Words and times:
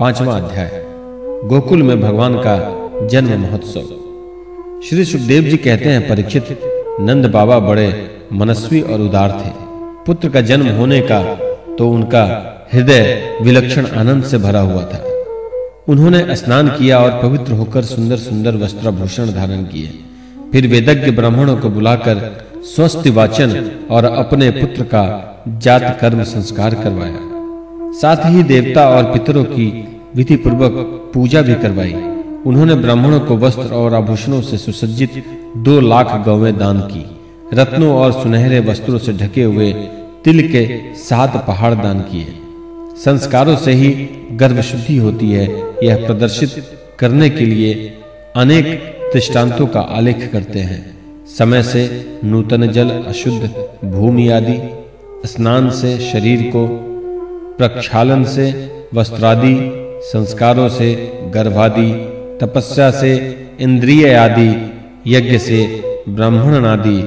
पांचवा 0.00 0.34
अध्याय, 0.34 0.70
गोकुल 1.44 1.82
में 1.82 2.00
भगवान 2.00 2.34
का 2.38 3.06
जन्म 3.08 3.40
महोत्सव। 3.42 4.80
श्री 4.80 5.04
सुखदेव 5.04 5.44
जी 5.44 5.56
कहते 5.56 5.84
हैं, 5.84 6.06
परीक्षित, 6.08 6.48
नंद 7.00 7.26
बाबा 7.26 7.58
बड़े 7.58 7.86
मनस्वी 8.32 8.80
और 8.80 9.00
उदार 9.00 9.30
थे। 9.40 9.50
पुत्र 10.06 10.28
का 10.28 10.40
जन्म 10.40 10.68
होने 10.68 11.00
का 11.00 11.22
तो 11.78 11.88
उनका 11.90 12.22
हृदय 12.72 13.02
विलक्षण 13.42 13.86
आनंद 13.86 14.24
से 14.24 14.38
भरा 14.38 14.60
हुआ 14.60 14.82
था। 14.82 15.02
उन्होंने 15.88 16.36
स्नान 16.36 16.68
किया 16.68 16.98
और 16.98 17.18
पवित्र 17.22 17.52
होकर 17.52 17.82
सुंदर 17.84 18.16
सुंदर 18.18 18.56
वस्त्राभूषण 18.56 19.32
धारण 19.32 19.64
किए। 19.64 19.90
फिर 20.52 20.66
वेदज्ञ 20.66 21.10
ब्राह्मणों 21.10 21.56
को 21.56 21.68
बुलाकर 21.70 22.20
स्वस्थ 22.66 23.08
वाचन 23.08 23.70
और 23.90 24.04
अपने 24.04 24.50
पुत्र 24.50 24.82
का 24.84 25.04
जात 25.58 25.98
कर्म 26.00 26.22
संस्कार 26.24 26.74
करवाया। 26.74 27.37
साथ 27.92 28.16
ही 28.26 28.42
देवता 28.42 28.88
और 28.88 29.04
पितरों 29.04 29.44
की 29.44 29.88
विधि 30.16 30.36
पूर्वक 30.36 30.72
पूजा 31.14 31.42
भी 31.42 31.54
करवाई। 31.54 31.92
उन्होंने 32.46 32.74
ब्राह्मणों 32.74 33.20
को 33.20 33.36
वस्त्र 33.36 33.74
और 33.74 33.94
आभूषणों 33.94 34.42
से 34.42 34.58
सुसज्जित 34.58 35.24
दो 35.56 35.80
लाख 35.80 36.24
गौवें 36.24 36.58
दान 36.58 36.80
की। 36.80 37.04
रत्नों 37.52 37.94
और 37.94 38.12
सुनहरे 38.12 38.60
वस्त्रों 38.60 38.98
से 38.98 39.12
ढके 39.12 39.42
हुए 39.42 39.72
तिल 40.24 40.48
के 40.48 40.94
सात 40.94 41.44
पहाड़ 41.46 41.74
दान 41.74 42.00
किए। 42.00 42.26
संस्कारों 43.04 43.56
से 43.56 43.72
ही 43.72 44.08
गर्भ 44.32 44.60
शुद्धि 44.60 44.96
होती 44.96 45.30
है, 45.30 45.46
यह 45.84 46.06
प्रदर्शित 46.06 46.78
करने 46.98 47.30
के 47.30 47.46
लिए 47.46 47.98
अनेक 48.36 48.66
दृष्टांतों 49.14 49.66
का 49.66 49.80
आलेख 49.80 50.32
करते 50.32 50.58
हैं। 50.58 50.98
समय 51.26 51.62
से 51.62 52.04
नूतन 52.24 52.66
जल, 52.66 52.90
अशुद्ध 52.90 53.68
भूमि 53.84 54.28
आदि, 54.28 54.58
स्नान 55.28 55.70
से 55.70 55.98
शरीर 56.12 56.42
को 56.42 56.87
प्रक्षालन 57.58 58.24
से, 58.24 58.46
वस्त्रादि, 58.94 59.54
संस्कारों 60.04 60.68
से, 60.68 60.94
गर्भादि, 61.34 61.90
तपस्या 62.40 62.90
से, 62.90 63.14
इंद्रिय 63.60 64.14
आदि, 64.14 64.50
यज्ञ 65.06 65.38
से, 65.38 65.82
ब्राह्मण 66.08 66.66
आदि 66.66 66.98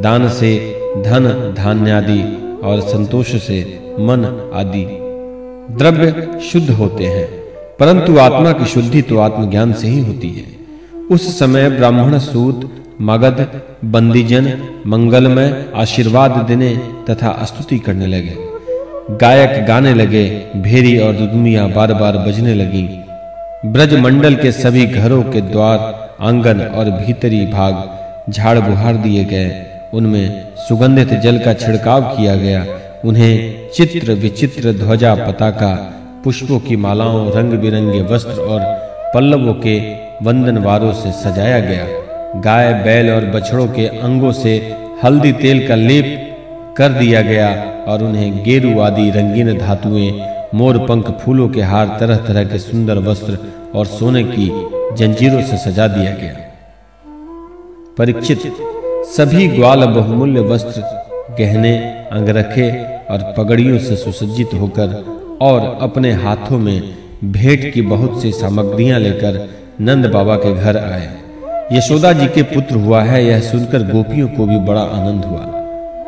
दान 0.00 0.28
से, 0.28 0.52
धन 0.96 1.54
धान्य 1.56 1.90
आदि 1.90 2.20
और 2.64 2.80
संतोष 2.80 3.34
से, 3.42 3.60
मन 4.00 4.50
आदि। 4.54 4.84
द्रव्य 5.74 6.40
शुद्ध 6.40 6.70
होते 6.70 7.04
हैं, 7.04 7.26
परंतु 7.80 8.18
आत्मा 8.18 8.52
की 8.52 8.64
शुद्धि 8.64 9.02
तो 9.02 9.18
आत्मज्ञान 9.18 9.72
से 9.72 9.88
ही 9.88 10.00
होती 10.00 10.30
है। 10.30 10.44
उस 11.10 11.38
समय 11.38 11.70
ब्राह्मण 11.70 12.18
सूत, 12.18 12.70
मगध, 13.00 13.60
बंदीजन, 13.84 14.52
मंगलमय, 14.86 15.66
आशीर्वाद 15.74 16.30
देने 16.30 16.76
तथा 17.10 17.44
स्तुति 17.44 17.78
करने 17.78 18.06
लगे। 18.06 18.50
गायक 19.10 19.66
गाने 19.66 19.94
लगे, 19.94 20.42
भेरी 20.56 20.98
और 20.98 21.12
दुदुमियाँ 21.12 21.70
बार-बार 21.70 22.18
बजने 22.18 22.54
लगी। 22.54 23.04
ब्रज 23.66 23.94
मंडल 23.94 24.34
के 24.34 24.52
सभी 24.52 24.86
घरों 24.86 25.22
के 25.22 25.40
द्वार, 25.40 26.08
आँगन 26.20 26.60
और 26.60 26.84
भीतरी 26.84 27.46
भाग 27.46 27.90
झाड़ 28.32 28.58
बुहार 28.58 28.94
दिए 28.94 29.24
गए। 29.24 29.62
उनमें 29.94 30.48
सुगंधित 30.56 31.14
जल 31.14 31.38
का 31.38 31.54
छिड़काव 31.54 32.02
किया 32.02 32.36
गया। 32.36 32.66
उन्हें 33.04 33.54
चित्र 33.74 34.12
विचित्र 34.12 34.72
ध्वजा 34.72 35.14
पताका, 35.14 35.92
पुष्पों 36.24 36.60
की 36.60 36.76
मालाओं, 36.76 37.32
रंग-बिरंगे 37.32 38.02
वस्त्र 38.02 38.40
और 38.40 38.60
पल्लवों 39.14 39.54
के 39.54 39.92
वंदनवारों 40.22 40.92
से 40.92 41.12
सजाया 41.12 41.60
गया। 41.60 41.84
गाय, 42.40 42.74
बैल 42.74 43.10
और 43.10 43.24
बछड़ों 43.24 43.66
के 43.66 43.86
अंगों 43.86 44.32
से 44.32 44.76
हल्दी 45.04 45.32
तेल 45.32 45.68
का 45.68 45.74
लेप 45.74 46.36
कर 46.76 46.88
दिया 46.88 47.20
गया। 47.22 47.66
और 47.90 48.04
उन्हें 48.04 48.44
गेरु 48.44 48.80
आदि 48.80 49.10
रंगीन 49.10 49.58
धातुएँ, 49.58 50.22
मोर 50.54 50.78
पंख 50.78 51.10
फूलों 51.10 51.48
के 51.48 51.62
हार 51.62 51.96
तरह-तरह 52.00 52.44
के 52.44 52.58
सुंदर 52.58 52.98
वस्त्र 52.98 53.38
और 53.74 53.86
सोने 53.86 54.24
की 54.24 54.50
जंजीरों 54.96 55.42
से 55.42 55.56
सजा 55.56 55.86
दिया 55.86 56.10
गया। 56.12 56.36
परीक्षित, 57.98 58.40
सभी 59.16 59.48
ग्वाल 59.48 59.86
बहुमूल्य 59.86 60.40
वस्त्र 60.40 60.82
गहने, 61.38 61.78
अंगरखे 62.12 62.84
और 62.84 63.34
पगड़ियों 63.38 63.78
से 63.78 63.96
सुसज्जित 63.96 64.50
होकर 64.54 65.04
और 65.42 65.78
अपने 65.80 66.12
हाथों 66.12 66.58
में 66.58 66.82
भेंट 67.24 67.74
की 67.74 67.82
बहुत 67.82 68.22
सी 68.22 68.32
सामग्रियाँ 68.32 69.00
लेकर 69.00 69.50
नंद 69.80 70.06
बाबा 70.06 70.36
के 70.36 70.54
घर 70.54 70.76
आए। 70.76 71.10
यशोदा 71.72 72.12
जी 72.12 72.26
के 72.26 72.42
पुत्र 72.42 72.76
हुआ 72.76 73.02
है, 73.02 73.26
यह 73.26 73.40
सुनकर 73.40 73.82
गोपियों 73.82 74.28
को 74.28 74.46
भी 74.46 74.58
बड़ा 74.58 74.80
आनंद 74.80 75.24
हुआ। 75.24 75.59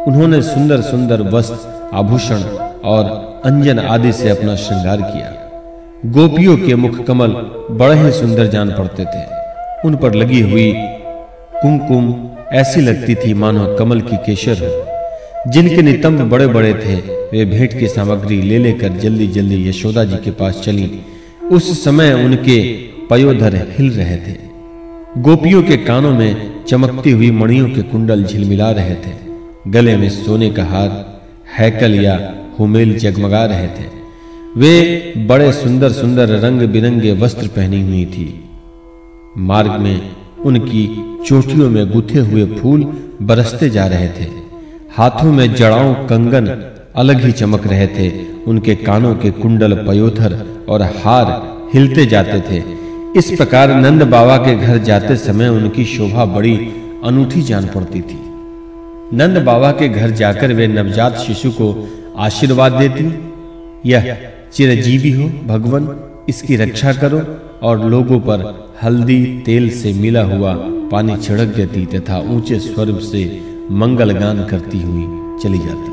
उन्होंने 0.07 0.43
सुंदर 0.43 0.81
सुंदर 0.81 1.23
वस्त्र, 1.23 1.91
आभूषण 1.95 2.37
और 2.85 3.05
अंजन 3.45 3.79
आदि 3.79 4.13
से 4.13 4.29
अपना 4.29 4.57
श्रृंगार 4.57 4.97
किया। 4.97 5.33
गोपियों 6.07 6.59
के 6.59 6.75
मुख 6.75 7.05
कमल 7.05 7.29
बड़े 7.71 7.95
ही 7.95 8.11
सुंदर 8.11 8.47
जान 8.47 8.71
पड़ते 8.71 9.05
थे। 9.05 9.25
उन 9.85 9.97
पर 9.97 10.15
लगी 10.15 10.41
हुई 10.41 10.75
कुमकुम 11.63 12.31
ऐसी 12.53 12.81
लगती 12.81 13.15
थी 13.15 13.35
मानो 13.35 13.77
कमल 13.79 14.01
की 14.01 14.17
केशर 14.17 14.53
हो। 14.53 14.87
जिनके 15.51 15.83
नितंब 15.83 16.31
बड़े-बड़े 16.31 16.75
थे, 16.75 16.95
वे 17.15 17.45
भेंट 17.45 17.79
की 17.79 17.89
सामग्री 17.89 18.43
ले 18.43 18.59
लेकर 18.59 18.89
जल्दी-जल्दी 18.89 19.69
यशोदा 19.69 20.05
जी 20.05 20.17
के 20.17 20.31
पास 20.31 20.63
चली। 20.65 21.03
उस 21.53 21.85
समय 21.85 22.13
उनके 22.13 22.73
पयोधर 23.11 23.67
हिल 23.79 23.91
रहे 23.91 24.17
थे। 24.17 24.37
गोपियों 25.19 25.63
के 25.63 25.77
कानों 25.77 26.13
में 26.13 26.65
चमकती 26.65 27.11
हुई 27.11 27.31
मणियों 27.31 27.71
के 27.71 27.83
कुंडल 27.83 28.25
झिलमिला 28.25 28.71
रहे 28.71 28.95
थे। 28.95 29.32
गले 29.69 29.97
में 29.97 30.09
सोने 30.11 30.51
का 30.51 30.65
हार 30.65 31.21
हैकल 31.59 31.95
या 31.95 32.35
हुमेल 32.59 32.99
जगमगा 32.99 33.45
रहे 33.45 33.67
थे। 33.67 33.85
वे 34.57 35.13
बड़े 35.27 35.53
सुंदर 35.53 35.93
सुंदर 35.93 36.29
रंग 36.29 36.63
बिरंगे 36.63 37.13
वस्त्र 37.13 37.47
पहनी 37.47 37.83
हुई 37.83 38.05
थी। 38.07 38.45
मार्ग 39.39 39.71
में 39.71 40.11
उनकी 40.45 41.05
चोटियों 41.27 41.71
में 41.71 41.91
गुथे 41.91 42.19
हुए 42.19 42.47
फूल 42.47 42.83
बरसते 43.23 43.71
जा 43.71 43.87
रहे 43.87 44.09
थे। 44.09 44.29
हाथों 44.97 45.33
में 45.33 45.55
जड़ाओं 45.55 45.95
कंगन 45.95 46.47
अलग 46.97 47.21
ही 47.21 47.33
चमक 47.33 47.67
रहे 47.67 47.87
थे। 47.87 48.11
उनके 48.45 48.75
कानों 48.75 49.15
के 49.15 49.31
कुंडल 49.31 49.75
पयोथर 49.75 50.65
और 50.69 50.83
हार 50.83 51.27
हिलते 51.75 52.07
जाते 52.07 52.41
थे। 52.41 52.63
इस 53.19 53.31
प्रकार 53.31 53.75
नंद 53.75 54.03
बाबा 54.03 54.37
के 54.37 54.55
घर 54.57 54.79
जाते 54.79 55.17
समय 55.17 55.49
उनकी 55.49 55.85
शोभा 55.85 56.25
बड़ी 56.25 56.57
अनूठी 57.05 57.43
जान 57.43 57.67
पड़ती 57.67 58.01
थी। 58.01 58.22
नंद 59.15 59.39
बाबा 59.39 59.71
के 59.73 59.89
घर 59.89 60.11
जाकर 60.11 60.53
वे 60.53 60.67
नवजात 60.67 61.17
शिशु 61.17 61.51
को 61.51 61.67
आशीर्वाद 62.17 62.73
देती। 62.73 63.05
यह 63.91 64.17
चिरजीवी 64.53 65.11
हो, 65.11 65.29
भगवान, 65.47 66.01
इसकी 66.29 66.57
रक्षा 66.57 66.93
करो 66.93 67.21
और 67.63 67.85
लोगों 67.85 68.21
पर 68.21 68.71
हल्दी, 68.83 69.43
तेल 69.47 69.69
से 69.71 69.93
मिला 69.93 70.23
हुआ 70.23 70.55
पानी 70.93 71.17
छिड़क 71.17 71.49
देती 71.49 71.87
तथा 71.87 72.19
ऊँचे 72.19 72.59
स्वर 72.59 72.93
से 73.01 73.25
मंगल 73.71 74.13
गान 74.13 74.45
करती 74.45 74.81
हुई 74.81 75.05
चली 75.43 75.59
जाती। 75.59 75.91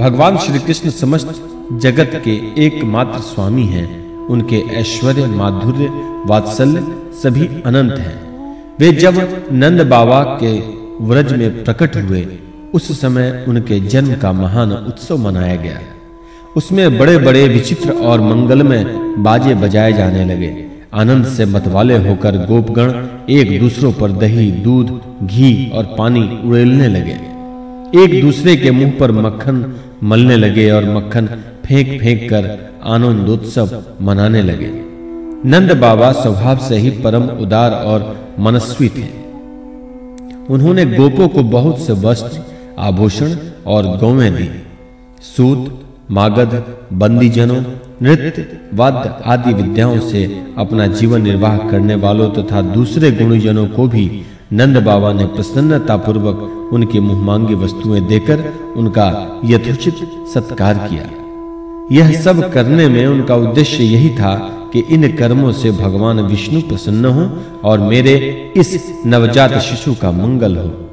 भगवान 0.00 0.36
श्री 0.36 0.58
कृष्ण 0.58 0.90
समस्त 0.90 1.48
जगत 1.72 2.22
के 2.24 2.34
एकमात्र 2.66 3.20
स्वामी 3.20 3.64
हैं। 3.64 3.88
उनके 4.26 4.56
ऐश्वर्य, 4.56 5.26
माधुर्य, 5.26 5.88
वात्सल्य 6.26 6.84
सभी 7.22 7.46
अनंत 7.66 7.98
हैं। 7.98 8.18
वे 8.80 8.92
जब 8.92 9.46
नंद 9.52 9.80
बाबा 9.80 10.22
के 10.42 10.79
व्रज 11.00 11.32
में 11.32 11.64
प्रकट 11.64 11.96
हुए। 11.96 12.26
उस 12.74 13.00
समय 13.00 13.44
उनके 13.48 13.80
जन्म 13.80 14.14
का 14.14 14.32
महान 14.32 14.72
उत्सव 14.72 15.16
मनाया 15.16 15.56
गया। 15.56 15.78
उसमें 16.56 16.98
बड़े-बड़े 16.98 17.48
विचित्र 17.48 17.90
और 17.90 18.20
मंगल 18.20 18.62
में 18.62 18.84
बाजे 19.22 19.54
बजाए 19.54 19.92
जाने 19.92 20.24
लगे। 20.24 20.66
आनंद 20.94 21.26
से 21.26 21.44
मतवाले 21.44 22.08
होकर 22.08 22.36
गोपगण 22.36 22.92
एक 23.34 23.60
दूसरों 23.60 23.92
पर 23.92 24.12
दही, 24.12 24.52
दूध, 24.52 25.00
घी 25.26 25.70
और 25.74 25.94
पानी 25.98 26.40
उड़ेलने 26.44 26.88
लगे। 26.88 27.16
एक 28.04 28.22
दूसरे 28.22 28.56
के 28.56 28.70
मुँह 28.70 28.92
पर 29.00 29.12
मक्खन 29.12 29.74
मलने 30.02 30.36
लगे 30.36 30.70
और 30.70 30.84
मक्खन 30.84 31.26
फेंक-फेंक 31.66 32.30
कर 32.30 32.72
आनंदोत्सव 32.84 33.82
मनाने 34.02 34.42
लगे। 34.42 34.70
नंद 35.48 35.72
बाबा 35.72 36.12
स्वभाव 36.12 36.56
से 36.56 36.76
ही 36.76 36.90
परम 36.90 37.22
उदार 37.22 37.70
और 37.70 38.28
मनस्वी 38.40 38.88
थे। 38.88 39.19
उन्होंने 40.50 40.84
गोपों 40.86 41.28
को 41.28 41.42
बहुत 41.42 41.78
से 41.78 41.92
वस्त्र, 41.92 42.42
आभूषण 42.78 43.34
और 43.66 43.86
गौएँ 43.86 44.30
दी। 44.30 44.48
सूत, 45.22 45.80
मागध, 46.10 46.64
बंदीजनों, 46.92 47.62
नृत्य, 48.02 48.58
वाद्य 48.74 49.22
आदि 49.26 49.52
विद्याओं 49.52 49.98
से 50.00 50.44
अपना 50.58 50.86
जीवन 50.86 51.22
निर्वाह 51.22 51.58
करने 51.58 51.94
वालों 51.94 52.30
तथा 52.30 52.62
तो 52.62 52.68
दूसरे 52.68 53.10
गुणीजनों 53.10 53.66
को 53.66 53.86
भी 53.88 54.22
नंद 54.52 54.76
बाबा 54.76 55.12
ने 55.12 55.26
प्रसन्नता 55.26 55.96
पूर्वक 55.96 56.70
उनकी 56.72 57.00
मुहमांगी 57.00 57.54
वस्तुएँ 57.54 58.00
देकर 58.00 58.52
उनका 58.76 59.40
यथोचित 59.44 59.94
सत्कार 60.34 60.74
किया। 60.74 61.04
यह 61.92 62.20
सब 62.20 62.52
करने 62.52 62.88
में 62.88 63.06
उनका 63.06 63.34
उद्देश्य 63.34 63.84
यही 63.84 64.10
था 64.10 64.59
कि 64.72 64.84
इन 64.90 65.16
कर्मों 65.16 65.52
से 65.52 65.70
भगवान 65.70 66.20
विष्णु 66.20 66.60
प्रसन्न 66.60 67.04
हो 67.04 67.38
और 67.64 67.80
मेरे 67.80 68.48
इस 68.56 69.00
नवजात 69.06 69.58
शिशु 69.58 69.94
का 69.94 70.10
मंगल 70.10 70.56
हो। 70.56 70.90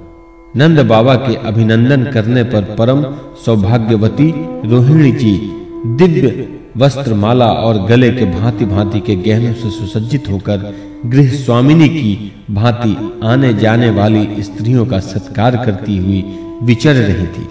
नंद 0.55 0.79
बाबा 0.79 1.15
के 1.15 1.35
अभिनंदन 1.35 2.03
करने 2.03 2.43
पर 2.43 2.61
परम 2.61 3.03
सौभाग्यवती 3.45 4.33
रोहिणी 4.69 5.11
जी 5.11 5.51
दिव्य 5.85 6.49
वस्त्र 6.77 7.13
माला 7.13 7.47
और 7.47 7.85
गले 7.85 8.11
के 8.11 8.25
भांति-भांति 8.25 8.99
के 8.99 9.15
गहनों 9.15 9.53
से 9.53 9.69
सुसज्जित 9.69 10.23
होकर 10.29 10.75
गृह 11.05 11.29
स्वामिनी 11.29 11.89
की 11.89 12.31
भांति 12.51 13.19
आने 13.23 13.53
जाने 13.53 13.89
वाली 13.89 14.27
स्त्रियों 14.39 14.85
का 14.85 14.99
सत्कार 14.99 15.55
करती 15.55 15.97
हुई 15.97 16.39
विचर 16.63 16.93
रही 16.93 17.27
थी। 17.27 17.47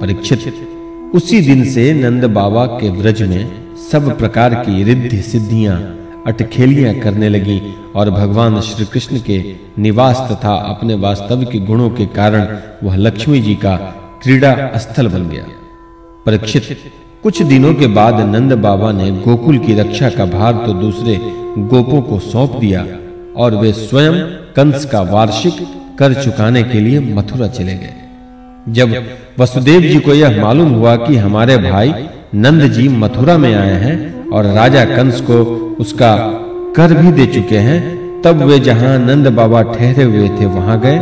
परीक्षित, 0.00 0.54
उसी 1.14 1.40
दिन 1.40 1.64
से 1.64 1.94
नंद 1.94 2.24
बाबा 2.24 2.66
के 2.66 2.90
व्रज 2.90 3.22
में 3.22 3.67
सब 3.78 4.16
प्रकार 4.18 4.54
की 4.54 4.82
रिद्धि 4.84 5.20
सिद्धियाँ 5.22 5.76
अटखेलियाँ 6.26 6.94
करने 6.94 7.28
लगी 7.28 7.60
और 7.96 8.10
भगवान 8.10 8.60
श्री 8.60 8.84
कृष्ण 8.84 9.18
के 9.20 9.38
निवास 9.78 10.20
तथा 10.30 10.54
अपने 10.70 10.94
वास्तविक 10.94 11.64
गुणों 11.66 11.88
के 11.90 12.06
कारण 12.16 12.46
वह 12.82 12.96
लक्ष्मी 12.96 13.40
जी 13.40 13.54
का 13.54 13.76
क्रीड़ा 14.22 14.52
स्थल 14.76 15.08
बन 15.08 15.28
गया। 15.28 15.44
परीक्षित। 16.26 16.76
कुछ 17.22 17.42
दिनों 17.42 17.74
के 17.74 17.86
बाद 17.86 18.20
नंद 18.26 18.52
बाबा 18.52 18.92
ने 18.92 19.10
गोकुल 19.20 19.58
की 19.58 19.74
रक्षा 19.74 20.10
का 20.10 20.24
भार 20.26 20.52
तो 20.66 20.72
दूसरे 20.72 21.18
गोपों 21.70 22.02
को 22.02 22.18
सौंप 22.18 22.56
दिया 22.56 22.86
और 23.36 23.54
वे 23.54 23.72
स्वयं 23.72 24.20
कंस 24.56 24.84
का 24.84 25.00
वार्षिक 25.06 25.66
कर 25.98 26.22
चुकाने 26.22 26.62
के 26.62 26.80
लिए 26.80 27.00
मथुरा 27.14 27.48
चले 27.48 27.74
गए। 27.74 27.94
जब 28.72 28.94
वसुदेव 29.38 29.80
जी 29.80 29.98
को 30.00 30.14
यह 30.14 30.42
मालूम 30.42 30.72
हुआ 30.72 30.96
कि 30.96 31.16
हमारे 31.16 31.56
भाई 31.70 31.92
नंद 32.34 32.62
जी 32.62 32.88
मथुरा 32.88 33.38
में 33.38 33.54
आए 33.54 33.74
हैं 33.74 34.28
और 34.30 34.44
राजा 34.44 34.84
कंस 34.84 35.20
को 35.20 35.34
उसका 35.80 36.16
कर 36.76 36.94
भी 36.94 37.12
दे 37.12 37.26
चुके 37.26 37.58
हैं। 37.58 38.22
तब 38.22 38.42
वे 38.42 38.58
जहाँ 38.58 38.98
नंद 38.98 39.28
बाबा 39.28 39.62
ठहरे 39.62 40.04
हुए 40.04 40.28
थे, 40.28 40.46
वहाँ 40.46 40.80
गए। 40.80 40.98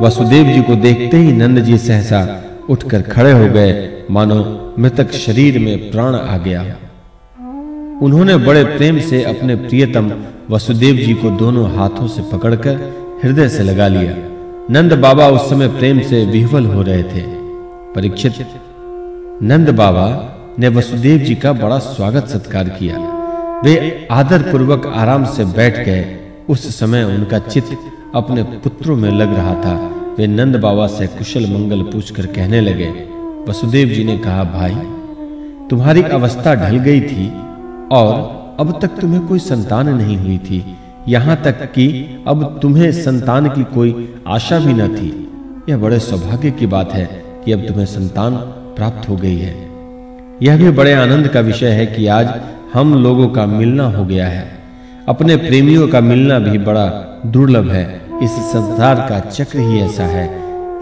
वसुदेव 0.00 0.44
जी 0.44 0.62
को 0.62 0.74
देखते 0.74 1.16
ही 1.16 1.32
नंद 1.32 1.60
जी 1.60 1.78
सहसा 1.78 2.44
उठकर 2.70 3.02
खड़े 3.02 3.32
हो 3.32 3.48
गए। 3.48 4.04
मानो 4.10 4.74
मृतक 4.78 5.10
शरीर 5.10 5.58
में 5.58 5.90
प्राण 5.90 6.14
आ 6.14 6.38
गया। 6.38 6.62
उन्होंने 8.02 8.36
बड़े 8.36 8.64
प्रेम 8.64 9.00
से 9.00 9.24
अपने 9.24 9.56
प्रियतम 9.56 10.12
वसुदेव 10.50 10.96
जी 10.96 11.14
को 11.14 11.30
दोनों 11.30 11.76
हाथों 11.76 12.06
से 12.06 12.22
पकड़कर 12.22 12.80
हृदय 13.24 13.48
से 13.48 13.62
लगा 13.62 13.88
लिया। 13.88 14.14
नंद 14.70 14.92
बाबा 14.92 15.28
उस 15.28 15.50
समय 15.50 15.68
प्रेम 15.68 16.00
से 16.00 16.24
विह्वल 16.24 16.66
हो 16.66 16.82
रहे 16.82 17.02
थे। 17.02 17.22
परीक्षित, 17.94 18.32
नंद 19.42 19.70
बाबा 19.70 20.34
ने 20.58 20.68
वसुदेव 20.68 21.18
जी 21.18 21.34
का 21.34 21.52
बड़ा 21.52 21.78
स्वागत 21.78 22.26
सत्कार 22.26 22.68
किया। 22.68 22.96
वे 23.64 24.08
आदर 24.10 24.42
पूर्वक 24.42 24.86
आराम 24.86 25.24
से 25.24 25.44
बैठ 25.44 25.76
गए। 25.86 26.16
उस 26.48 26.78
समय 26.78 27.04
उनका 27.04 27.38
चित्त 27.38 27.78
अपने 28.14 28.42
पुत्रों 28.42 28.96
में 28.96 29.10
लग 29.10 29.34
रहा 29.34 29.54
था। 29.54 29.74
वे 30.18 30.26
नंद 30.26 30.56
बाबा 30.56 30.86
से 30.86 31.06
कुशल 31.06 31.46
मंगल 31.46 31.82
पूछकर 31.82 32.26
कहने 32.26 32.60
लगे, 32.60 32.88
वसुदेव 33.48 33.88
जी 33.88 34.04
ने 34.04 34.18
कहा, 34.18 34.44
भाई, 34.44 34.74
तुम्हारी 35.70 36.02
अवस्था 36.02 36.54
ढल 36.54 36.78
गई 36.78 37.00
थी 37.00 37.28
और 37.92 38.56
अब 38.60 38.78
तक 38.82 38.98
तुम्हें 39.00 39.26
कोई 39.26 39.38
संतान 39.38 39.88
नहीं 39.88 40.16
हुई 40.16 40.38
थी। 40.38 40.64
यहाँ 41.08 41.36
तक 41.42 41.64
कि 41.72 41.88
अब 42.28 42.58
तुम्हें 42.62 42.90
संतान 42.92 43.48
की 43.48 43.64
कोई 43.64 44.14
आशा 44.28 44.58
भी 44.58 44.72
न 44.72 44.88
थी। 44.88 45.72
यह 45.72 45.78
बड़े 45.78 45.98
सौभाग्य 45.98 46.50
की 46.50 46.66
बात 46.66 46.92
है 46.92 47.06
कि 47.44 47.52
अब 47.52 47.66
तुम्हें 47.66 47.86
संतान 47.86 48.36
प्राप्त 48.76 49.08
हो 49.08 49.16
गई 49.16 49.36
है। 49.36 49.67
यह 50.42 50.56
भी 50.56 50.70
बड़े 50.70 50.92
आनंद 50.92 51.28
का 51.28 51.40
विषय 51.40 51.68
है 51.68 51.86
कि 51.86 52.06
आज 52.06 52.28
हम 52.72 52.94
लोगों 52.94 53.28
का 53.28 53.46
मिलना 53.46 53.84
हो 53.90 54.04
गया 54.04 54.26
है। 54.26 54.46
अपने 55.08 55.36
प्रेमियों 55.36 55.88
का 55.88 56.00
मिलना 56.00 56.38
भी 56.38 56.58
बड़ा 56.58 56.86
दुर्लभ 57.26 57.70
है। 57.70 57.84
इस 58.22 58.30
संसार 58.30 59.06
का 59.08 59.18
चक्र 59.20 59.58
ही 59.58 59.80
ऐसा 59.80 60.04
है। 60.04 60.28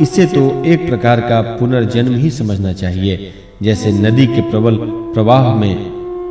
इसे 0.01 0.27
तो 0.27 0.65
एक 0.65 0.89
प्रकार 0.89 1.21
का 1.21 1.41
पुनर्जन्म 1.41 2.15
ही 2.15 2.31
समझना 2.31 2.73
चाहिए। 2.73 3.33
जैसे 3.63 3.93
नदी 3.93 4.27
के 4.27 4.41
प्रबल 4.41 4.77
प्रवाह 5.15 5.55
में 5.55 5.75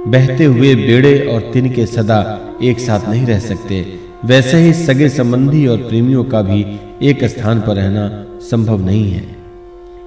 बहते 0.07 0.45
हुए 0.45 0.75
बेड़े 0.75 1.19
और 1.25 1.49
तिनके 1.53 1.85
सदा 1.85 2.39
एक 2.63 2.79
साथ 2.79 3.09
नहीं 3.09 3.25
रह 3.25 3.39
सकते, 3.39 3.85
वैसे 4.25 4.57
ही 4.57 4.73
सगे 4.73 5.09
संबंधी 5.09 5.65
और 5.67 5.77
प्रेमियों 5.77 6.23
का 6.23 6.41
भी 6.41 6.65
एक 7.01 7.23
स्थान 7.25 7.61
पर 7.61 7.75
रहना 7.75 8.25
संभव 8.41 8.85
नहीं 8.85 9.11
है। 9.11 9.34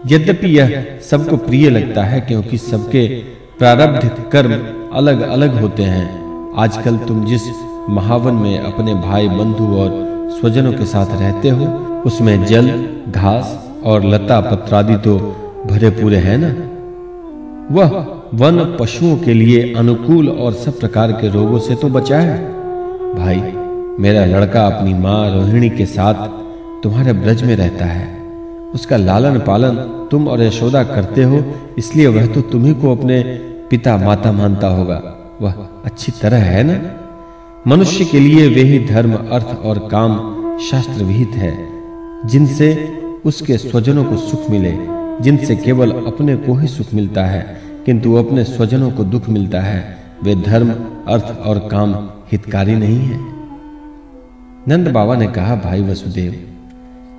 यद्यपि 0.06 0.58
यह 0.58 0.98
सबको 1.10 1.36
प्रिय 1.36 1.70
लगता 1.70 2.04
है, 2.04 2.20
क्योंकि 2.20 2.58
सबके 2.58 3.06
प्रारब्ध 3.58 4.24
कर्म 4.32 4.58
अलग-अलग 4.96 5.60
होते 5.60 5.82
हैं। 5.82 6.28
आजकल 6.56 6.96
तुम 6.96 7.24
जिस 7.24 7.40
महावन 7.90 8.34
में 8.34 8.58
अपने 8.58 8.94
भाई, 8.94 9.28
बंधु 9.28 9.76
और 9.76 10.18
स्वजनों 10.40 10.72
के 10.72 10.84
साथ 10.84 11.06
रहते 11.20 11.48
हो, 11.48 11.64
उसमें 12.06 12.44
जल, 12.44 12.86
घास 13.08 13.68
और 13.84 14.04
लता 14.04 14.40
पत्रादि 14.40 14.96
तो 14.96 15.18
भरे 15.70 15.90
पूरे 15.90 16.16
हैं 16.16 16.38
ना? 16.38 16.68
वह 17.74 18.06
वन 18.34 18.76
पशुओं 18.80 19.16
के 19.16 19.34
लिए 19.34 19.74
अनुकूल 19.74 20.28
और 20.28 20.52
सब 20.52 20.80
प्रकार 20.80 21.12
के 21.12 21.28
रोगों 21.28 21.58
से 21.58 21.74
तो 21.74 21.88
बचा 21.88 22.20
है। 22.20 22.44
भाई, 23.14 23.40
मेरा 24.00 24.24
लड़का 24.24 24.66
अपनी 24.66 24.94
माँ 24.94 25.30
रोहिणी 25.30 25.70
के 25.70 25.86
साथ 25.86 26.14
तुम्हारे 26.82 27.12
ब्रज 27.12 27.42
में 27.42 27.56
रहता 27.56 27.84
है। 27.84 28.17
उसका 28.74 28.96
लालन 28.96 29.38
पालन 29.38 29.76
तुम 30.10 30.28
और 30.28 30.42
यशोदा 30.42 30.82
करते 30.84 31.22
हो, 31.22 31.44
इसलिए 31.78 32.06
वह 32.06 32.26
तो 32.26 32.40
तुम्ही 32.40 32.74
को 32.74 32.96
अपने 32.96 33.22
पिता 33.70 33.96
माता 33.96 34.32
मानता 34.32 34.68
होगा। 34.68 35.02
वह 35.40 35.52
अच्छी 35.84 36.12
तरह 36.12 36.36
है 36.36 36.62
ना? 36.62 36.80
मनुष्य 37.66 38.04
के 38.04 38.20
लिए 38.20 38.48
वे 38.48 38.62
ही 38.62 38.78
धर्म, 38.86 39.14
अर्थ 39.14 39.58
और 39.64 39.78
काम 39.92 40.58
शास्त्र 40.58 41.04
विहित 41.04 41.28
है, 41.28 41.52
जिनसे 42.26 42.68
उसके 43.24 43.58
स्वजनों 43.58 44.04
को 44.04 44.16
सुख 44.16 44.50
मिले, 44.50 44.72
जिनसे 45.20 45.56
केवल 45.56 45.90
अपने 45.90 46.36
को 46.36 46.54
ही 46.54 46.66
सुख 46.66 46.94
मिलता 46.94 47.24
है, 47.24 47.60
किंतु 47.86 48.14
अपने 48.14 48.44
स्वजनों 48.44 48.90
को 48.90 49.04
दुख 49.04 49.28
मिलता 49.28 49.60
है। 49.60 49.98
वे 50.22 50.34
धर्म, 50.34 50.70
अर्थ 51.08 51.38
और 51.46 51.58
काम 51.70 51.94
हितकारी 52.32 52.74
नहीं 52.74 52.98
है। 52.98 53.18
नंद 54.68 54.88
बाबा 54.88 55.16
ने 55.16 55.26
कहा, 55.26 55.54
भाई 55.54 55.82
वसुदेव 55.82 56.32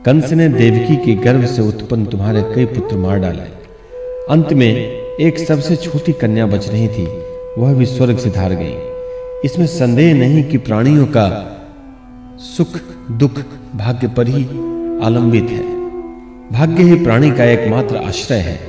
कंस 0.06 0.31
ने 0.31 0.50
देवकी 0.50 0.96
के 0.96 1.16
गर्भ 1.16 1.46
से 1.46 1.62
उत्पन्न 1.62 2.06
तुम्हारे 2.06 2.42
कई 2.56 2.66
पुत्र 2.66 2.98
मार 2.98 3.19
डाले। 3.19 3.42
अंत 4.30 4.54
में 4.54 4.75
एक 5.19 5.40
सबसे 5.40 5.75
छोटी 5.75 6.12
कन्या 6.12 6.46
बच 6.46 6.69
रही 6.69 6.88
थी, 6.88 7.06
वह 7.57 7.74
भी 7.74 7.86
स्वर्ग 7.86 8.18
से 8.18 8.30
धार 8.30 8.54
गई। 8.54 8.74
इसमें 9.46 9.66
संदेह 9.68 10.13
नहीं 10.13 10.44
कि 10.44 10.57
प्राणियों 10.57 11.06
का 11.06 11.28
सुख, 12.38 12.68
दुख, 13.12 13.31
भाग्य 13.75 14.07
पर 14.07 14.28
ही 14.28 14.44
आलंबित 15.06 15.50
है। 15.50 15.63
भाग्य 16.51 16.84
ही 16.84 17.04
प्राणी 17.04 17.31
का 17.31 17.44
एकमात्र 17.44 17.96
आश्रय 17.96 18.38
है, 18.38 18.60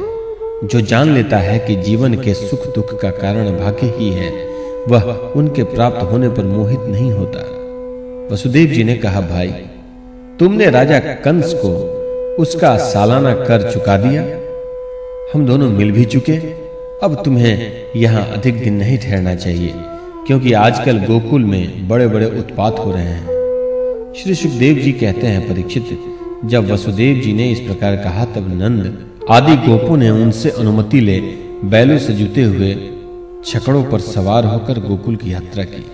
जो 0.65 0.81
जान 0.81 1.09
लेता 1.09 1.37
है 1.37 1.59
कि 1.59 1.77
जीवन 1.77 2.15
के 2.15 2.35
सुख, 2.35 2.75
दुख 2.75 3.01
का 3.01 3.11
कारण 3.11 3.59
भाग्य 3.59 3.95
ही 3.97 4.11
है, 4.11 4.31
वह 4.89 5.03
उनके 5.37 5.63
प्राप्त 5.63 6.03
होने 6.03 6.29
पर 6.29 6.45
मोहित 6.45 6.81
नहीं 6.81 7.13
होता। 7.13 7.39
वसुदेव 8.35 8.67
जी 8.67 8.85
ने 8.85 8.97
कहा, 8.97 9.21
भाई 9.21 9.55
तुमने 10.41 10.71
राजा 10.71 10.99
कंस 10.99 11.55
को 11.55 11.71
उसका 12.39 12.77
सालाना 12.77 13.35
कर 13.35 13.71
चुका 13.73 13.97
दिया। 13.97 14.23
हम 15.35 15.47
दोनों 15.47 15.71
मिल 15.71 15.93
भी 15.93 16.05
चुके। 16.05 16.33
अब 17.03 17.23
तुम्हें 17.25 17.73
यहाँ 17.97 18.33
अधिक 18.33 18.65
दिन 18.65 18.75
नहीं 18.75 18.99
ठहरना 18.99 19.35
चाहिए, 19.35 19.75
क्योंकि 20.27 20.53
आजकल 20.53 20.99
गोकुल 20.99 21.45
में 21.45 21.89
बड़े-बड़े 21.89 22.27
उत्पात 22.27 22.79
हो 22.79 22.93
रहे 22.93 23.03
हैं। 23.03 23.27
श्री 24.17 24.35
सुखदेव 24.35 24.77
जी 24.77 24.93
कहते 24.93 25.27
हैं 25.27 25.49
परीक्षित, 25.49 25.99
जब 26.45 26.71
वसुदेव 26.71 27.21
जी 27.21 27.33
ने 27.33 27.53
इस 27.53 27.61
प्रकार 27.61 27.97
कहा, 27.97 28.25
तब 28.25 28.49
नंद 28.63 29.07
आदि 29.31 29.57
गोपों 29.57 29.97
ने 29.97 30.11
उनसे 30.11 30.51
अनुमति 30.51 31.01
ले 31.01 31.21
बैलों 31.65 31.99
से 31.99 32.13
जुते 32.13 32.43
हुए 32.43 32.77
छकड़ों 33.47 33.85
पर 33.85 34.01
सवार 34.01 34.45
होकर 34.45 34.79
गोकुल 34.79 35.17
की 35.17 35.33
यात्रा 35.33 35.65
की। 35.65 35.87